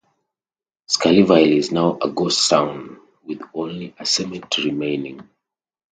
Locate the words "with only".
3.23-3.93